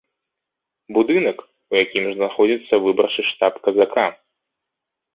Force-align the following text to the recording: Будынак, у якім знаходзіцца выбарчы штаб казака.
Будынак, 0.97 1.37
у 1.75 1.79
якім 1.83 2.03
знаходзіцца 2.15 2.73
выбарчы 2.89 3.21
штаб 3.31 3.53
казака. 3.69 4.05